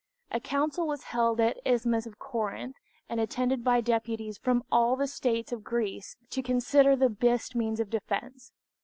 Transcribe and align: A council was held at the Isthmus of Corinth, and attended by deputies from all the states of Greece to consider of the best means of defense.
A 0.31 0.39
council 0.39 0.87
was 0.87 1.03
held 1.03 1.39
at 1.39 1.57
the 1.57 1.71
Isthmus 1.73 2.07
of 2.07 2.17
Corinth, 2.17 2.75
and 3.07 3.19
attended 3.19 3.63
by 3.63 3.81
deputies 3.81 4.35
from 4.39 4.63
all 4.71 4.95
the 4.95 5.05
states 5.05 5.51
of 5.51 5.63
Greece 5.63 6.15
to 6.31 6.41
consider 6.41 6.93
of 6.93 6.99
the 7.01 7.07
best 7.11 7.53
means 7.55 7.79
of 7.79 7.91
defense. 7.91 8.51